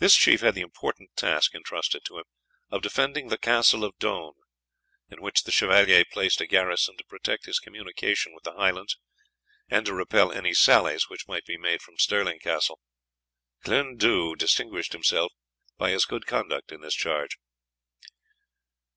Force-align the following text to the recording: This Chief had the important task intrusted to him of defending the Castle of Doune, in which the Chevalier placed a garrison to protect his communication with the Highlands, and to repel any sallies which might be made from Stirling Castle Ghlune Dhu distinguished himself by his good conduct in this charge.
This 0.00 0.16
Chief 0.16 0.40
had 0.40 0.56
the 0.56 0.62
important 0.62 1.14
task 1.14 1.54
intrusted 1.54 2.04
to 2.06 2.18
him 2.18 2.24
of 2.70 2.82
defending 2.82 3.28
the 3.28 3.38
Castle 3.38 3.84
of 3.84 3.96
Doune, 4.00 4.34
in 5.10 5.22
which 5.22 5.44
the 5.44 5.52
Chevalier 5.52 6.04
placed 6.10 6.40
a 6.40 6.46
garrison 6.48 6.96
to 6.96 7.04
protect 7.04 7.44
his 7.46 7.60
communication 7.60 8.34
with 8.34 8.42
the 8.42 8.54
Highlands, 8.54 8.98
and 9.68 9.86
to 9.86 9.94
repel 9.94 10.32
any 10.32 10.54
sallies 10.54 11.08
which 11.08 11.28
might 11.28 11.44
be 11.44 11.56
made 11.56 11.82
from 11.82 11.98
Stirling 11.98 12.40
Castle 12.40 12.80
Ghlune 13.64 13.96
Dhu 13.96 14.34
distinguished 14.34 14.90
himself 14.92 15.30
by 15.76 15.90
his 15.90 16.04
good 16.04 16.26
conduct 16.26 16.72
in 16.72 16.80
this 16.80 16.96
charge. 16.96 17.38